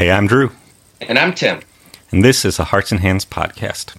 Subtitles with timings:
[0.00, 0.50] Hey, I'm Drew.
[1.02, 1.60] And I'm Tim.
[2.10, 3.98] And this is a Hearts and Hands podcast.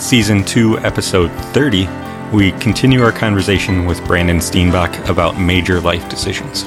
[0.00, 1.86] Season 2, Episode 30,
[2.34, 6.64] we continue our conversation with Brandon Steenbach about major life decisions.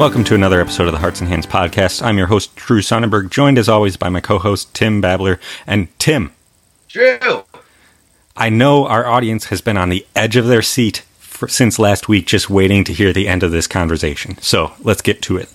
[0.00, 2.02] Welcome to another episode of the Hearts and Hands podcast.
[2.02, 5.38] I'm your host, Drew Sonnenberg, joined as always by my co host, Tim Babler.
[5.66, 6.32] And Tim.
[6.88, 7.44] Drew.
[8.34, 12.08] I know our audience has been on the edge of their seat for, since last
[12.08, 14.38] week, just waiting to hear the end of this conversation.
[14.38, 15.50] So let's get to it.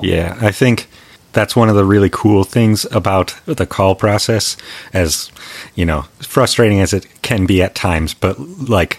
[0.00, 0.88] Yeah, I think
[1.34, 4.56] that's one of the really cool things about the call process,
[4.94, 5.30] as,
[5.74, 8.98] you know, frustrating as it can be at times, but like,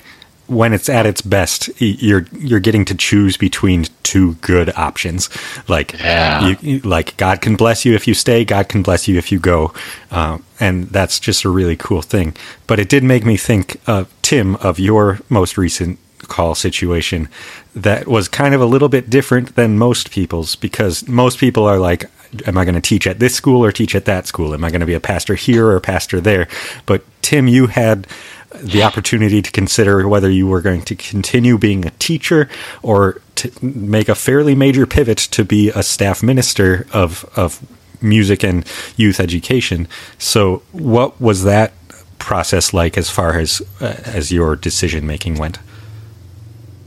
[0.49, 5.30] when it's at its best, you're you're getting to choose between two good options.
[5.67, 6.55] Like, yeah.
[6.62, 8.44] you, like God can bless you if you stay.
[8.44, 9.73] God can bless you if you go,
[10.12, 12.36] uh, and that's just a really cool thing.
[12.67, 17.30] But it did make me think, of Tim, of your most recent call situation
[17.73, 21.80] that was kind of a little bit different than most people's because most people are
[21.80, 22.09] like
[22.45, 24.53] am I going to teach at this school or teach at that school?
[24.53, 26.47] Am I going to be a pastor here or a pastor there?
[26.86, 28.05] But Tim, you had
[28.52, 32.50] the opportunity to consider whether you were going to continue being a teacher
[32.81, 37.61] or to make a fairly major pivot to be a staff minister of of
[38.02, 39.88] music and youth education.
[40.17, 41.73] So, what was that
[42.17, 45.59] process like as far as uh, as your decision making went?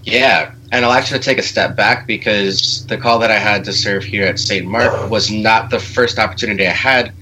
[0.05, 3.73] Yeah, and I'll actually take a step back because the call that I had to
[3.73, 4.67] serve here at St.
[4.67, 7.13] Mark was not the first opportunity I had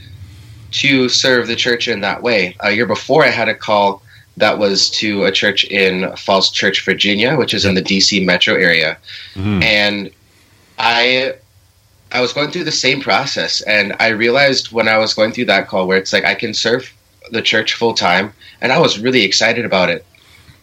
[0.73, 2.57] to serve the church in that way.
[2.61, 4.03] A year before, I had a call
[4.41, 8.55] that was to a church in Falls Church, Virginia, which is in the DC metro
[8.55, 8.99] area.
[9.35, 9.63] Mm-hmm.
[9.63, 10.11] And
[10.79, 11.35] I
[12.13, 15.45] I was going through the same process and I realized when I was going through
[15.47, 16.93] that call where it's like I can serve
[17.31, 20.05] the church full time and I was really excited about it.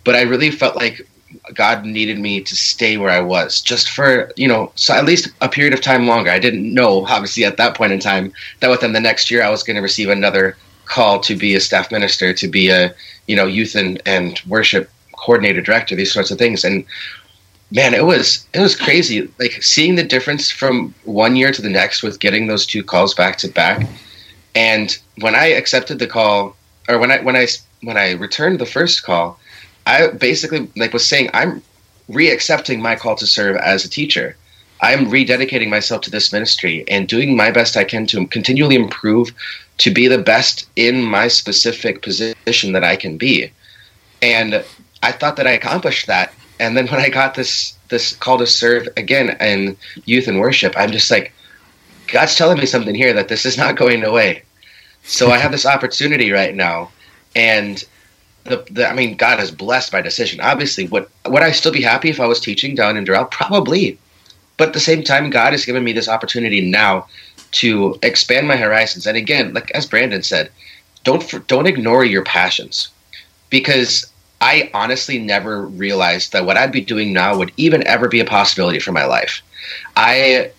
[0.03, 1.08] But I really felt like
[1.54, 5.30] God needed me to stay where I was just for, you know, so at least
[5.42, 6.32] a period of time longer.
[6.32, 9.49] I didn't know, obviously, at that point in time, that within the next year I
[9.49, 12.93] was going to receive another call to be a staff minister, to be a
[13.27, 16.64] you know youth and and worship coordinator director, these sorts of things.
[16.64, 16.86] And
[17.71, 19.31] man, it was it was crazy.
[19.39, 23.14] Like seeing the difference from one year to the next with getting those two calls
[23.14, 23.87] back to back.
[24.55, 26.55] And when I accepted the call,
[26.89, 27.47] or when I when I
[27.81, 29.39] when I returned the first call,
[29.86, 31.61] I basically like was saying I'm
[32.09, 34.36] reaccepting my call to serve as a teacher.
[34.80, 39.31] I'm rededicating myself to this ministry and doing my best I can to continually improve
[39.80, 43.52] to be the best in my specific position that I can be.
[44.21, 44.64] And
[45.04, 46.33] I thought that I accomplished that.
[46.60, 50.73] And then when I got this this call to serve again in youth and worship,
[50.76, 51.32] I'm just like,
[52.08, 54.43] God's telling me something here that this is not going away.
[55.04, 56.92] So I have this opportunity right now,
[57.36, 57.83] and
[58.44, 60.42] the, the I mean, God has blessed my decision.
[60.42, 63.30] Obviously, would would I still be happy if I was teaching down in Doral?
[63.30, 63.98] Probably,
[64.58, 67.08] but at the same time, God has given me this opportunity now
[67.52, 69.08] to expand my horizons.
[69.08, 70.52] And again, like as Brandon said,
[71.04, 72.90] don't don't ignore your passions
[73.50, 78.20] because I honestly never realized that what I'd be doing now would even ever be
[78.20, 79.42] a possibility for my life.
[79.95, 80.52] I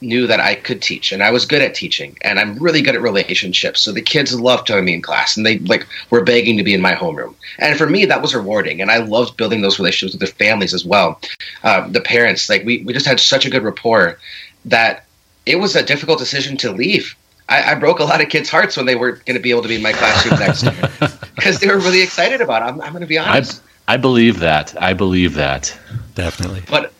[0.00, 2.94] knew that I could teach and I was good at teaching and I'm really good
[2.94, 3.80] at relationships.
[3.80, 6.74] So the kids loved having me in class and they like were begging to be
[6.74, 7.34] in my homeroom.
[7.58, 8.80] And for me, that was rewarding.
[8.80, 11.20] And I loved building those relationships with their families as well.
[11.62, 14.18] Uh, the parents, like we, we just had such a good rapport
[14.66, 15.04] that
[15.46, 17.16] it was a difficult decision to leave.
[17.48, 19.60] I, I, broke a lot of kids' hearts when they weren't going to be able
[19.62, 20.90] to be in my classroom next year
[21.34, 22.66] because they were really excited about it.
[22.66, 23.62] I'm, I'm going to be honest.
[23.86, 24.74] I, I believe that.
[24.80, 25.78] I believe that.
[26.14, 26.62] Definitely.
[26.70, 26.94] But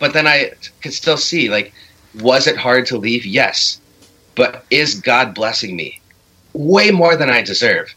[0.00, 1.72] but then I could still see like,
[2.18, 3.24] was it hard to leave?
[3.26, 3.80] Yes.
[4.34, 6.00] But is God blessing me
[6.52, 7.94] way more than I deserve?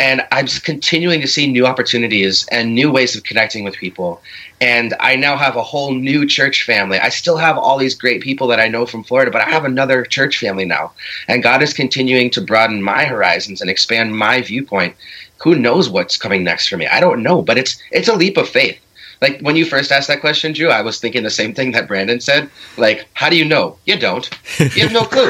[0.00, 4.20] and I'm continuing to see new opportunities and new ways of connecting with people.
[4.60, 6.98] And I now have a whole new church family.
[6.98, 9.64] I still have all these great people that I know from Florida, but I have
[9.64, 10.92] another church family now.
[11.28, 14.96] And God is continuing to broaden my horizons and expand my viewpoint.
[15.42, 16.86] Who knows what's coming next for me?
[16.86, 18.78] I don't know, but it's it's a leap of faith.
[19.20, 21.88] Like when you first asked that question, Drew, I was thinking the same thing that
[21.88, 22.50] Brandon said.
[22.76, 23.78] Like, how do you know?
[23.84, 24.28] You don't.
[24.58, 25.28] You have no clue.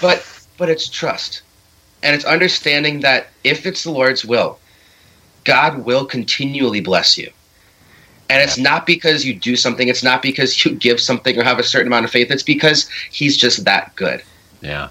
[0.00, 1.42] but but it's trust
[2.02, 4.58] and it's understanding that if it's the Lord's will,
[5.44, 7.30] God will continually bless you.
[8.28, 11.58] And it's not because you do something, it's not because you give something or have
[11.58, 14.22] a certain amount of faith, it's because he's just that good.
[14.60, 14.88] Yeah.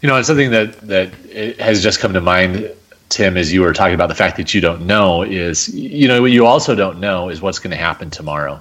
[0.00, 1.12] You know, it's something that that
[1.58, 2.70] has just come to mind
[3.08, 6.22] Tim, as you were talking about the fact that you don't know, is you know
[6.22, 8.60] what you also don't know is what's going to happen tomorrow.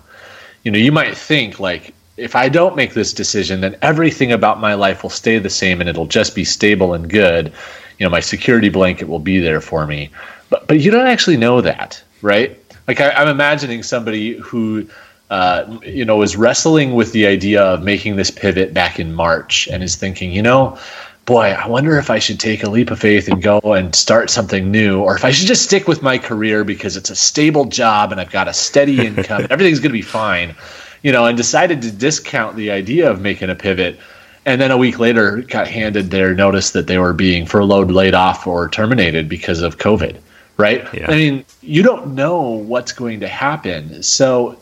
[0.63, 4.59] You know, you might think like if I don't make this decision, then everything about
[4.59, 7.51] my life will stay the same and it'll just be stable and good.
[7.97, 10.12] You know, my security blanket will be there for me.
[10.50, 12.59] But but you don't actually know that, right?
[12.88, 14.88] Like I, I'm imagining somebody who
[15.30, 19.68] uh, you know, is wrestling with the idea of making this pivot back in March
[19.68, 20.77] and is thinking, you know,
[21.25, 24.30] boy, I wonder if I should take a leap of faith and go and start
[24.30, 27.66] something new, or if I should just stick with my career because it's a stable
[27.66, 30.56] job and I've got a steady income and everything's going to be fine,
[31.01, 34.00] you know, and decided to discount the idea of making a pivot.
[34.45, 38.13] And then a week later, got handed their notice that they were being furloughed, laid
[38.13, 40.18] off, or terminated because of COVID.
[40.57, 40.88] Right?
[40.94, 41.12] Yeah.
[41.12, 44.04] I mean, you don't know what's going to happen.
[44.04, 44.57] So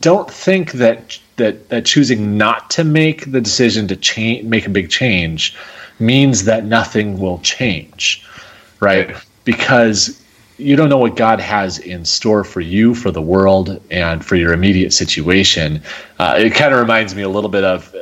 [0.00, 4.70] don't think that that that choosing not to make the decision to change make a
[4.70, 5.56] big change
[5.98, 8.26] means that nothing will change
[8.80, 10.20] right because
[10.56, 14.36] you don't know what God has in store for you, for the world, and for
[14.36, 15.82] your immediate situation.
[16.18, 17.92] Uh, it kind of reminds me a little bit of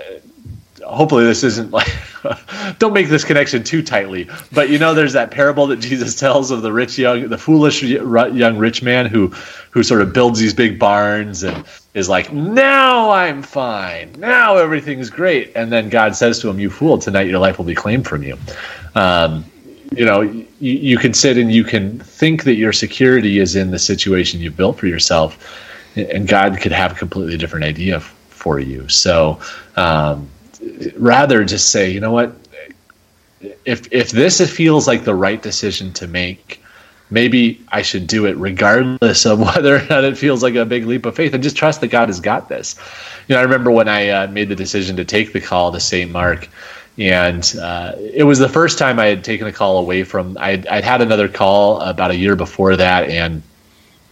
[0.93, 1.89] hopefully this isn't like
[2.79, 6.50] don't make this connection too tightly but you know there's that parable that jesus tells
[6.50, 9.29] of the rich young the foolish young rich man who
[9.71, 14.12] who sort of builds these big barns and is like now i'm fine.
[14.19, 15.53] Now everything's great.
[15.55, 18.23] And then god says to him you fool tonight your life will be claimed from
[18.23, 18.37] you.
[18.95, 19.45] Um,
[19.95, 23.71] you know you, you can sit and you can think that your security is in
[23.71, 25.59] the situation you've built for yourself
[25.97, 28.88] and god could have a completely different idea for you.
[28.88, 29.38] So
[29.77, 30.29] um,
[30.97, 32.35] rather just say, you know what,
[33.64, 36.62] if if this feels like the right decision to make,
[37.11, 40.87] maybe I should do it regardless of whether or not it feels like a big
[40.87, 42.76] leap of faith, and just trust that God has got this.
[43.29, 45.81] You know, I remember when I uh, made the decision to take the call to
[45.81, 46.11] St.
[46.11, 46.49] Mark.
[46.99, 50.37] And uh, it was the first time I had taken a call away from.
[50.38, 53.43] I'd, I'd had another call about a year before that, and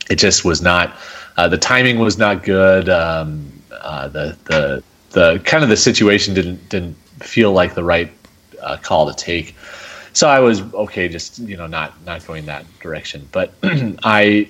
[0.09, 0.97] it just was not.
[1.37, 2.89] Uh, the timing was not good.
[2.89, 8.11] Um, uh, the the the kind of the situation didn't didn't feel like the right
[8.63, 9.57] uh, call to take.
[10.13, 13.29] So I was okay, just you know, not not going that direction.
[13.31, 14.49] But I,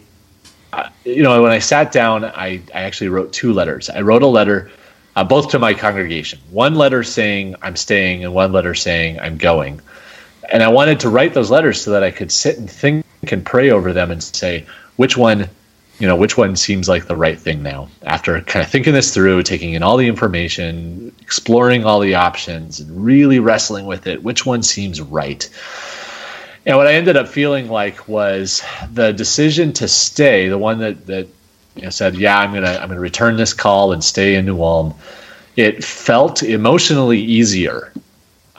[1.05, 3.91] you know, when I sat down, I I actually wrote two letters.
[3.91, 4.71] I wrote a letter,
[5.17, 6.39] uh, both to my congregation.
[6.51, 9.81] One letter saying I'm staying, and one letter saying I'm going.
[10.51, 13.45] And I wanted to write those letters so that I could sit and think and
[13.45, 14.67] pray over them and say
[14.97, 15.49] which one
[16.00, 17.88] you know which one seems like the right thing now?
[18.02, 22.81] After kind of thinking this through taking in all the information exploring all the options
[22.81, 25.49] and really wrestling with it which one seems right?
[26.67, 28.62] And what i ended up feeling like was
[28.93, 31.29] the decision to stay the one that that
[31.76, 34.61] you know, said yeah i'm gonna i'm gonna return this call and stay in new
[34.62, 34.94] ulm
[35.56, 37.93] it felt emotionally easier.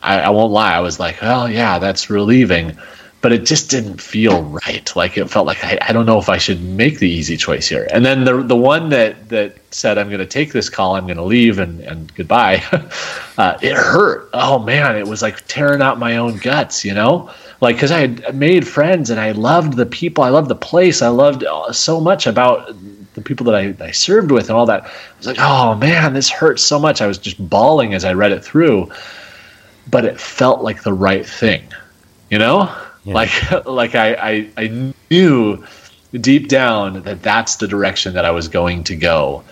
[0.04, 2.78] I, I won't lie i was like well yeah that's relieving
[3.22, 4.92] but it just didn't feel right.
[4.96, 7.68] Like it felt like I, I don't know if I should make the easy choice
[7.68, 7.88] here.
[7.92, 11.06] And then the the one that that said I'm going to take this call, I'm
[11.06, 12.64] going to leave, and and goodbye.
[13.38, 14.30] uh, it hurt.
[14.34, 16.84] Oh man, it was like tearing out my own guts.
[16.84, 17.32] You know,
[17.62, 21.04] like because I had made friends and I loved the people, I loved the place,
[21.04, 22.76] I loved uh, so much about
[23.14, 24.84] the people that I, I served with and all that.
[24.84, 27.02] I was like, oh man, this hurts so much.
[27.02, 28.92] I was just bawling as I read it through,
[29.92, 31.62] but it felt like the right thing.
[32.32, 32.74] You know
[33.06, 35.66] Like like I, I I knew
[36.20, 39.44] deep down that that's the direction that I was going to go.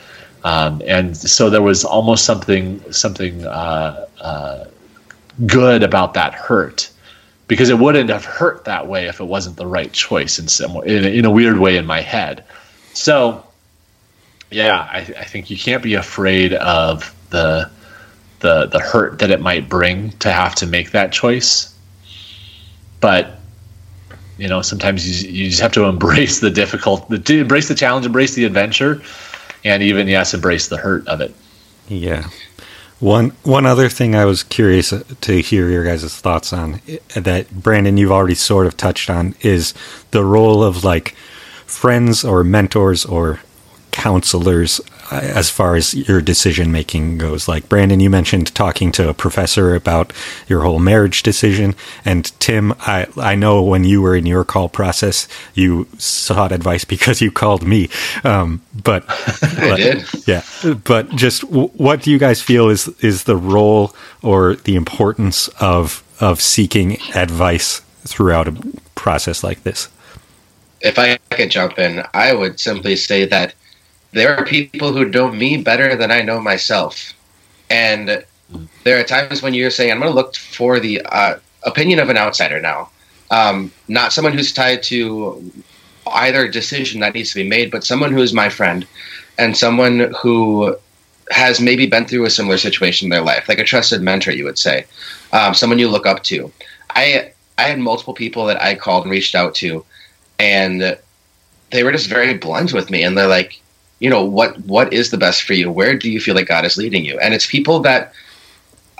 [0.43, 4.65] Um, and so there was almost something something uh, uh,
[5.45, 6.89] good about that hurt
[7.47, 10.77] because it wouldn't have hurt that way if it wasn't the right choice in some
[10.83, 12.43] in a, in a weird way in my head.
[12.93, 13.45] So
[14.51, 17.69] yeah, I, I think you can't be afraid of the
[18.39, 21.75] the the hurt that it might bring to have to make that choice.
[23.01, 23.38] But
[24.39, 28.05] you know sometimes you, you just have to embrace the difficult the, embrace the challenge
[28.05, 29.01] embrace the adventure
[29.63, 31.35] and even yes embrace the hurt of it.
[31.87, 32.29] Yeah.
[32.99, 37.49] One one other thing i was curious to hear your guys' thoughts on eh, that
[37.51, 39.73] brandon you've already sort of touched on is
[40.11, 41.15] the role of like
[41.65, 43.39] friends or mentors or
[43.91, 44.81] counselors
[45.11, 47.47] as far as your decision making goes.
[47.47, 50.13] Like Brandon, you mentioned talking to a professor about
[50.47, 51.75] your whole marriage decision,
[52.05, 56.85] and Tim, I I know when you were in your call process, you sought advice
[56.93, 57.89] because you called me.
[58.23, 59.03] Um, but,
[59.41, 60.43] I did, yeah.
[60.83, 66.03] But just what do you guys feel is is the role or the importance of
[66.19, 68.57] of seeking advice throughout a
[68.95, 69.89] process like this?
[70.81, 73.53] If I could jump in, I would simply say that
[74.11, 77.13] there are people who know me better than I know myself.
[77.69, 78.23] And
[78.83, 82.09] there are times when you're saying, I'm going to look for the uh, opinion of
[82.09, 82.89] an outsider now,
[83.31, 85.51] um, not someone who's tied to
[86.07, 88.87] either decision that needs to be made, but someone who is my friend
[89.37, 90.75] and someone who
[91.29, 94.43] has maybe been through a similar situation in their life, like a trusted mentor, you
[94.43, 94.85] would say,
[95.31, 96.51] um, someone you look up to.
[96.89, 99.85] I I had multiple people that I called and reached out to,
[100.39, 100.97] and
[101.71, 103.61] they were just very blunt with me, and they're like,
[103.99, 105.71] you know, what what is the best for you?
[105.71, 107.19] Where do you feel like God is leading you?
[107.19, 108.13] And it's people that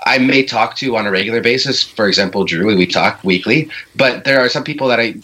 [0.06, 1.82] I may talk to on a regular basis.
[1.82, 5.14] For example, Drew, we talk weekly, but there are some people that I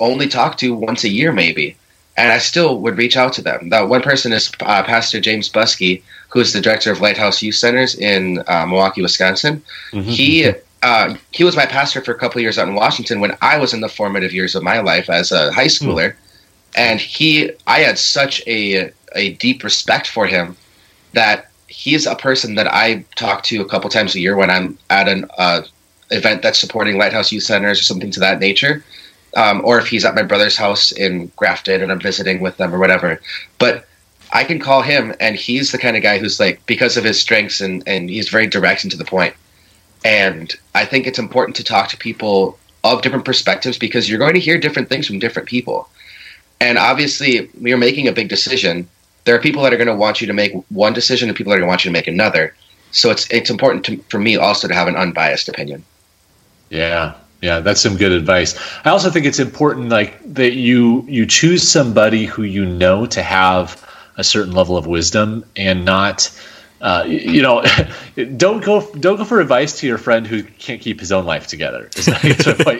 [0.00, 1.76] only talk to once a year, maybe
[2.16, 3.70] and I still would reach out to them.
[3.70, 7.56] That one person is uh, Pastor James Buskey, who is the director of Lighthouse Youth
[7.56, 9.62] Centers in uh, Milwaukee, Wisconsin.
[9.92, 10.08] Mm-hmm.
[10.08, 13.58] He uh, he was my pastor for a couple years out in Washington when I
[13.58, 16.23] was in the formative years of my life as a high schooler, mm-hmm.
[16.74, 20.56] And he I had such a a deep respect for him
[21.12, 24.78] that he's a person that I talk to a couple times a year when I'm
[24.90, 25.62] at an uh,
[26.10, 28.84] event that's supporting Lighthouse Youth Centers or something to that nature
[29.36, 32.74] um, or if he's at my brother's house in Grafton and I'm visiting with them
[32.74, 33.20] or whatever.
[33.58, 33.86] But
[34.32, 37.20] I can call him, and he's the kind of guy who's like, because of his
[37.20, 39.34] strengths and, and he's very direct and to the point.
[40.04, 44.34] And I think it's important to talk to people of different perspectives because you're going
[44.34, 45.88] to hear different things from different people.
[46.60, 48.88] And obviously, you're making a big decision,
[49.24, 51.50] there are people that are going to want you to make one decision and people
[51.50, 52.54] that are going to want you to make another.
[52.90, 55.84] So it's it's important to, for me also to have an unbiased opinion.
[56.70, 61.26] Yeah, yeah that's some good advice i also think it's important like that you you
[61.26, 66.30] choose somebody who you know to have a certain level of wisdom and not
[66.84, 67.64] uh, you know,
[68.36, 71.46] don't go don't go for advice to your friend who can't keep his own life
[71.46, 71.88] together.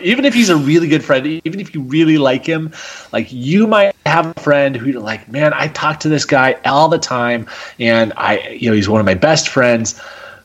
[0.03, 2.71] even if he's a really good friend, even if you really like him,
[3.13, 6.53] like you might have a friend who you're like, man, I talk to this guy
[6.67, 7.47] all the time,
[7.81, 9.99] and I, you know, he's one of my best friends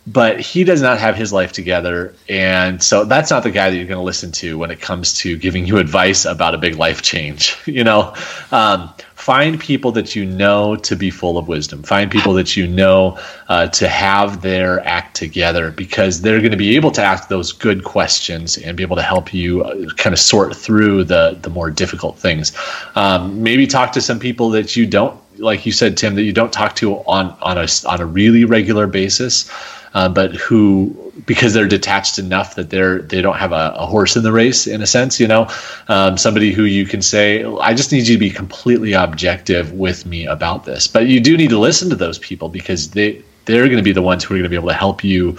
[0.07, 2.15] but he does not have his life together.
[2.27, 5.13] And so that's not the guy that you're going to listen to when it comes
[5.19, 7.55] to giving you advice about a big life change.
[7.69, 8.15] You know,
[8.51, 8.91] um,
[9.29, 11.83] find people that you know to be full of wisdom.
[11.83, 16.57] Find people that you know uh, to have their act together because they're going to
[16.57, 20.13] be able to ask those good questions and be able to help you uh, kind
[20.13, 22.57] of sort through the the more difficult things.
[22.95, 26.33] Um, maybe talk to some people that you don't, like you said, Tim, that you
[26.33, 29.47] don't talk to on on a on a really regular basis
[29.93, 34.15] uh, but who because they're detached enough that they're they don't have a, a horse
[34.15, 35.47] in the race in a sense you know
[35.87, 40.05] um, somebody who you can say i just need you to be completely objective with
[40.05, 40.87] me about this.
[40.87, 43.91] But you do need to listen to those people because they they're going to be
[43.91, 45.37] the ones who are going to be able to help you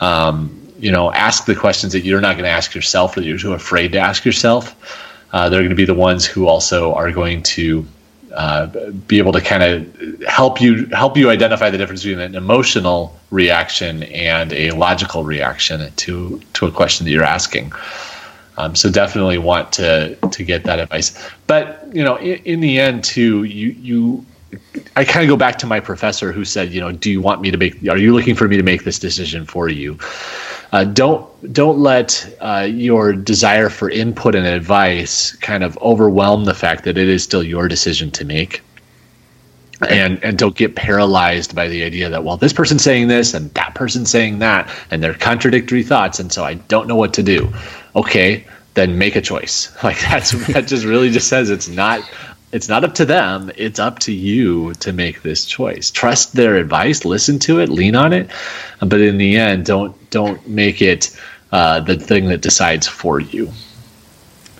[0.00, 3.38] um, you know ask the questions that you're not going to ask yourself or you're
[3.38, 5.02] too afraid to ask yourself.
[5.32, 7.86] Uh, they're going to be the ones who also are going to
[8.36, 8.66] uh,
[9.08, 13.16] be able to kind of help you help you identify the difference between an emotional
[13.30, 17.72] reaction and a logical reaction to to a question that you're asking.
[18.58, 21.18] Um, so definitely want to to get that advice.
[21.46, 24.26] But you know, in, in the end, too, you you
[24.96, 27.40] I kind of go back to my professor who said, you know, do you want
[27.40, 27.88] me to make?
[27.88, 29.98] Are you looking for me to make this decision for you?
[30.76, 36.52] Uh, don't don't let uh, your desire for input and advice kind of overwhelm the
[36.52, 38.60] fact that it is still your decision to make.
[39.88, 43.52] And and don't get paralyzed by the idea that well this person's saying this and
[43.54, 47.22] that person's saying that and they're contradictory thoughts and so I don't know what to
[47.22, 47.50] do.
[47.94, 49.74] Okay then make a choice.
[49.82, 52.02] Like that's that just really just says it's not
[52.52, 53.50] it's not up to them.
[53.56, 55.90] It's up to you to make this choice.
[55.90, 58.30] Trust their advice listen to it lean on it
[58.80, 61.16] but in the end don't don't make it
[61.52, 63.50] uh, the thing that decides for you.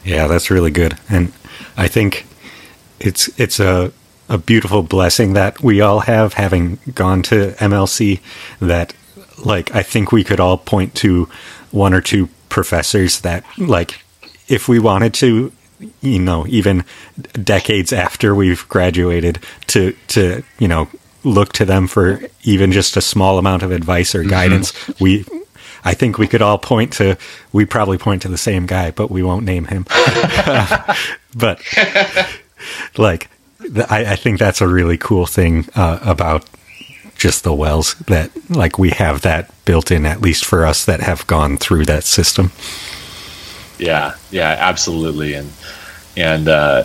[0.04, 0.98] Yeah that's really good.
[1.08, 1.32] And
[1.76, 2.26] i think
[3.00, 3.92] it's it's a
[4.28, 8.20] a beautiful blessing that we all have having gone to mlc
[8.60, 8.92] that
[9.44, 11.28] like i think we could all point to
[11.70, 14.00] one or two professors that like
[14.48, 15.52] if we wanted to
[16.00, 16.84] you know, even
[17.32, 20.88] decades after we've graduated to, to, you know,
[21.24, 24.30] look to them for even just a small amount of advice or mm-hmm.
[24.30, 24.72] guidance.
[24.72, 25.04] Mm-hmm.
[25.04, 25.24] We,
[25.84, 27.16] I think we could all point to,
[27.52, 29.84] we probably point to the same guy, but we won't name him.
[31.36, 31.62] but
[32.96, 33.30] like,
[33.88, 36.48] I, I, think that's a really cool thing uh, about
[37.16, 41.00] just the wells that like we have that built in at least for us that
[41.00, 42.52] have gone through that system.
[43.78, 45.52] Yeah, yeah, absolutely, and
[46.16, 46.84] and uh,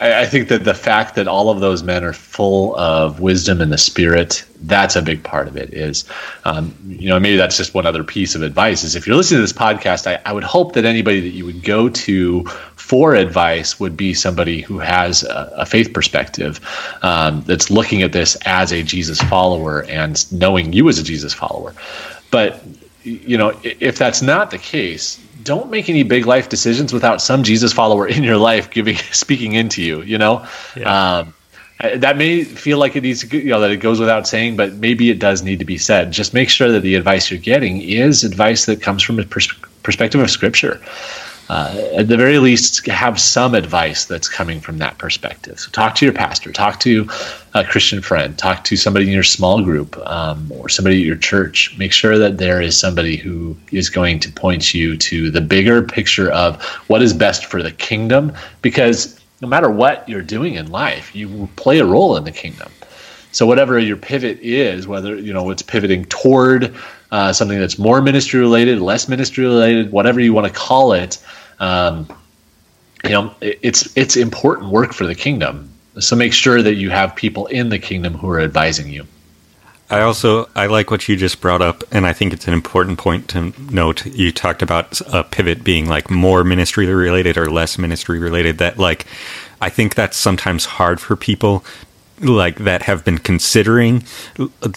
[0.00, 3.60] I, I, think that the fact that all of those men are full of wisdom
[3.60, 5.72] and the spirit that's a big part of it.
[5.72, 6.04] Is
[6.44, 9.38] um, you know maybe that's just one other piece of advice is if you're listening
[9.38, 12.44] to this podcast, I, I would hope that anybody that you would go to
[12.76, 16.60] for advice would be somebody who has a, a faith perspective
[17.02, 21.34] um, that's looking at this as a Jesus follower and knowing you as a Jesus
[21.34, 21.74] follower.
[22.30, 22.62] But
[23.04, 27.42] you know if that's not the case don't make any big life decisions without some
[27.42, 30.02] Jesus follower in your life giving speaking into you.
[30.02, 30.46] You know,
[30.76, 31.20] yeah.
[31.20, 31.34] um,
[31.82, 34.74] that may feel like it needs to, you know, that it goes without saying, but
[34.74, 36.12] maybe it does need to be said.
[36.12, 39.52] Just make sure that the advice you're getting is advice that comes from a pers-
[39.82, 40.80] perspective of Scripture.
[41.52, 45.60] Uh, at the very least, have some advice that's coming from that perspective.
[45.60, 47.06] So, talk to your pastor, talk to
[47.52, 51.16] a Christian friend, talk to somebody in your small group um, or somebody at your
[51.16, 51.76] church.
[51.76, 55.82] Make sure that there is somebody who is going to point you to the bigger
[55.82, 58.32] picture of what is best for the kingdom,
[58.62, 62.72] because no matter what you're doing in life, you play a role in the kingdom.
[63.32, 66.74] So whatever your pivot is, whether you know it's pivoting toward
[67.10, 71.18] uh, something that's more ministry related, less ministry related, whatever you want to call it,
[71.62, 72.08] um,
[73.04, 75.70] you know, it's it's important work for the kingdom.
[75.98, 79.06] So make sure that you have people in the kingdom who are advising you.
[79.88, 82.98] I also I like what you just brought up, and I think it's an important
[82.98, 84.06] point to note.
[84.06, 88.58] You talked about a pivot being like more ministry related or less ministry related.
[88.58, 89.06] That like
[89.60, 91.64] I think that's sometimes hard for people
[92.22, 94.04] like that have been considering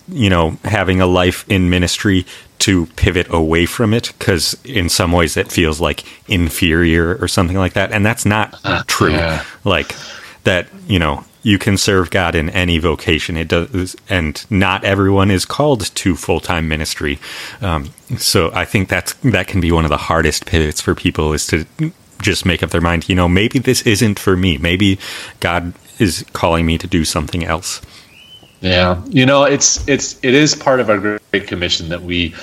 [0.07, 2.25] you know having a life in ministry
[2.59, 7.57] to pivot away from it because in some ways it feels like inferior or something
[7.57, 9.43] like that and that's not uh, true yeah.
[9.63, 9.95] like
[10.43, 13.37] that you know you can serve God in any vocation.
[13.37, 17.19] It does, and not everyone is called to full time ministry.
[17.61, 21.33] Um, so I think that's that can be one of the hardest pivots for people
[21.33, 21.65] is to
[22.19, 23.07] just make up their mind.
[23.07, 24.57] You know, maybe this isn't for me.
[24.57, 24.97] Maybe
[25.39, 27.81] God is calling me to do something else.
[28.61, 32.33] Yeah, you know, it's it's it is part of our great commission that we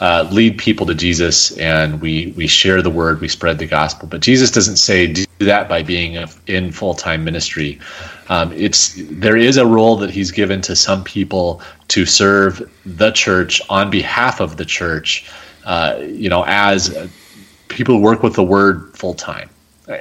[0.00, 4.08] uh, lead people to Jesus and we we share the word, we spread the gospel.
[4.08, 7.80] But Jesus doesn't say do that by being in full time ministry.
[8.28, 13.10] Um, it's there is a role that He's given to some people to serve the
[13.10, 15.30] church on behalf of the church.
[15.64, 17.10] Uh, you know, as
[17.68, 19.48] people work with the word full time.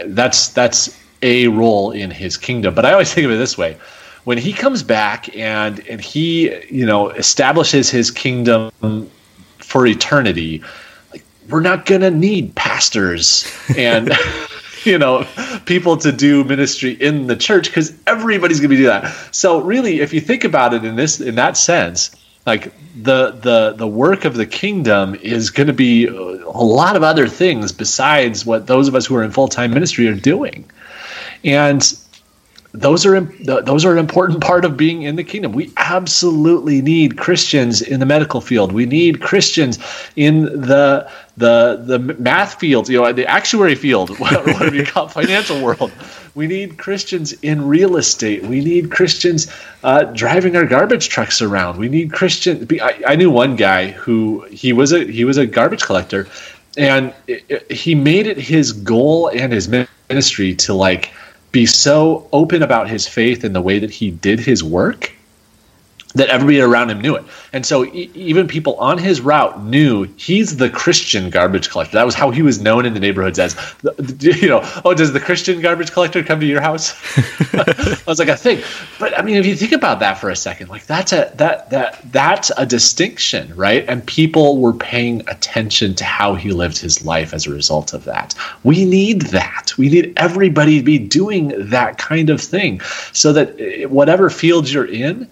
[0.06, 2.74] That's that's a role in His kingdom.
[2.74, 3.78] But I always think of it this way
[4.24, 8.72] when he comes back and and he you know establishes his kingdom
[9.58, 10.64] for eternity,
[11.12, 14.12] like we're not going to need pastors and
[14.84, 15.26] you know
[15.66, 19.06] people to do ministry in the church because everybody's going to do that.
[19.34, 23.74] So really, if you think about it in this in that sense, like the the
[23.76, 28.46] the work of the kingdom is going to be a lot of other things besides
[28.46, 30.70] what those of us who are in full time ministry are doing,
[31.44, 31.82] and
[32.74, 35.52] those are those are an important part of being in the kingdom.
[35.52, 38.72] We absolutely need Christians in the medical field.
[38.72, 39.78] We need Christians
[40.16, 45.12] in the the the math field, you know, the actuary field, whatever you call it,
[45.12, 45.92] financial world.
[46.34, 48.44] We need Christians in real estate.
[48.44, 49.52] We need Christians
[49.84, 51.78] uh, driving our garbage trucks around.
[51.78, 52.72] We need Christians.
[52.82, 56.26] I, I knew one guy who he was a he was a garbage collector,
[56.78, 61.12] and it, it, he made it his goal and his ministry to like
[61.52, 65.12] be so open about his faith and the way that he did his work
[66.14, 67.24] that everybody around him knew it.
[67.54, 71.94] And so e- even people on his route knew he's the Christian garbage collector.
[71.94, 73.56] That was how he was known in the neighborhoods as,
[74.20, 76.94] you know, oh, does the Christian garbage collector come to your house?
[77.54, 78.62] I was like a thing.
[79.00, 81.70] But I mean, if you think about that for a second, like that's a, that,
[81.70, 83.86] that, that's a distinction, right?
[83.88, 88.04] And people were paying attention to how he lived his life as a result of
[88.06, 88.36] that.
[88.64, 89.78] We need that.
[89.78, 92.82] We need everybody to be doing that kind of thing
[93.14, 95.30] so that eh, whatever field you're in,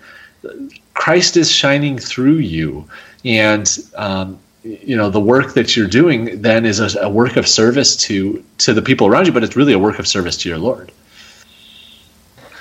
[0.94, 2.88] Christ is shining through you,
[3.24, 7.48] and um, you know the work that you're doing then is a, a, work of
[7.48, 10.50] service to to the people around you, but it's really a work of service to
[10.50, 10.92] your Lord.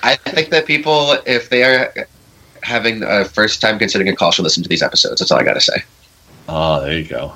[0.03, 1.93] I think that people, if they are
[2.63, 5.19] having a first time considering a call, should listen to these episodes.
[5.21, 5.83] That's all I got to say.
[6.49, 7.35] Oh, there you go.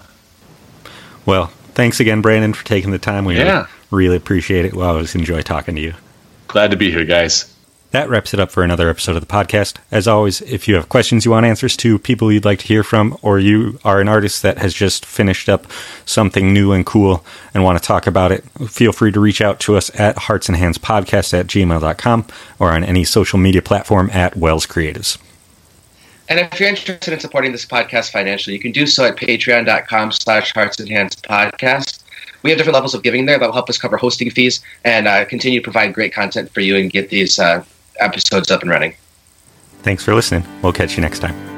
[1.26, 3.24] Well, thanks again, Brandon, for taking the time.
[3.24, 3.66] We yeah.
[3.90, 4.74] really, really appreciate it.
[4.74, 5.94] Well, I always enjoy talking to you.
[6.48, 7.51] Glad to be here, guys.
[7.92, 9.76] That wraps it up for another episode of the podcast.
[9.90, 12.82] As always, if you have questions you want answers to, people you'd like to hear
[12.82, 15.66] from, or you are an artist that has just finished up
[16.06, 19.60] something new and cool and want to talk about it, feel free to reach out
[19.60, 22.26] to us at heartsandhandspodcast at gmail.com
[22.58, 25.18] or on any social media platform at Wells Creatives.
[26.30, 30.12] And if you're interested in supporting this podcast financially, you can do so at patreon.com
[30.12, 31.98] slash hearts and hands podcast
[32.42, 35.06] we have different levels of giving there that will help us cover hosting fees and
[35.06, 37.64] uh, continue to provide great content for you and get these uh,
[38.00, 38.94] episodes up and running.
[39.82, 40.46] Thanks for listening.
[40.62, 41.51] We'll catch you next time.